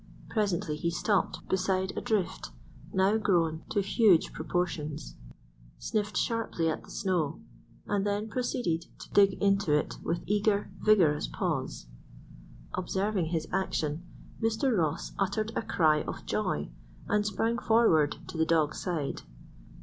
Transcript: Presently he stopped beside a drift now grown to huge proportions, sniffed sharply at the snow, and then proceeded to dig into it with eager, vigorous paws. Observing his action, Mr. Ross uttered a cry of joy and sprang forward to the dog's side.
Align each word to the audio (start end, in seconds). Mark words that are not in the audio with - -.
Presently 0.29 0.77
he 0.77 0.89
stopped 0.89 1.47
beside 1.47 1.95
a 1.95 2.01
drift 2.01 2.49
now 2.91 3.17
grown 3.17 3.61
to 3.69 3.81
huge 3.81 4.33
proportions, 4.33 5.15
sniffed 5.77 6.17
sharply 6.17 6.67
at 6.71 6.83
the 6.83 6.89
snow, 6.89 7.39
and 7.85 8.03
then 8.03 8.27
proceeded 8.27 8.85
to 8.97 9.11
dig 9.11 9.33
into 9.33 9.73
it 9.77 9.99
with 10.03 10.23
eager, 10.25 10.71
vigorous 10.79 11.27
paws. 11.27 11.85
Observing 12.73 13.25
his 13.27 13.47
action, 13.51 14.01
Mr. 14.41 14.75
Ross 14.75 15.11
uttered 15.19 15.51
a 15.55 15.61
cry 15.61 16.01
of 16.01 16.25
joy 16.25 16.71
and 17.07 17.23
sprang 17.23 17.59
forward 17.59 18.15
to 18.27 18.39
the 18.39 18.45
dog's 18.47 18.79
side. 18.81 19.21